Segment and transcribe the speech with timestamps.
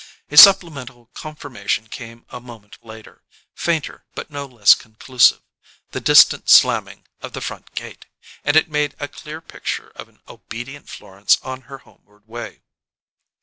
[0.31, 3.21] A supplemental confirmation came a moment later,
[3.53, 5.41] fainter but no less conclusive:
[5.91, 8.07] the distant slamming of the front gate;
[8.43, 12.63] and it made a clear picture of an obedient Florence on her homeward way.